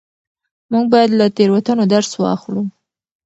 موږ 0.71 0.85
باید 0.93 1.09
له 1.19 1.25
تېروتنو 1.37 1.83
درس 1.93 2.11
واخلو. 2.21 2.63